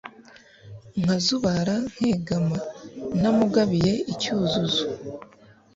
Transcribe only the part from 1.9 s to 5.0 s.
nkegama Ntamugabiye icyuzuzo